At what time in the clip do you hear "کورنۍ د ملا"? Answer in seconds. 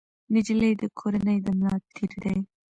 0.99-1.75